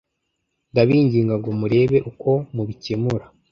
[0.71, 3.25] ndabinginga ngo murebe uko mubikemura